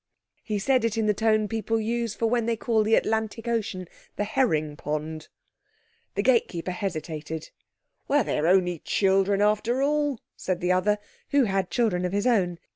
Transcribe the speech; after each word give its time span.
He 0.41 0.57
said 0.57 0.83
it 0.83 0.97
in 0.97 1.05
the 1.05 1.13
tone 1.13 1.47
people 1.47 1.79
use 1.79 2.15
for 2.15 2.25
when 2.25 2.47
they 2.47 2.55
call 2.55 2.81
the 2.81 2.95
Atlantic 2.95 3.47
Ocean 3.47 3.87
the 4.15 4.23
"herring 4.23 4.75
pond". 4.75 5.27
The 6.15 6.23
gatekeeper 6.23 6.71
hesitated. 6.71 7.51
"They're 8.09 8.47
only 8.47 8.79
children, 8.79 9.43
after 9.43 9.83
all," 9.83 10.19
said 10.35 10.59
the 10.59 10.71
other, 10.71 10.97
who 11.29 11.43
had 11.43 11.69
children 11.69 12.03
of 12.03 12.13
his 12.13 12.25
own. 12.25 12.57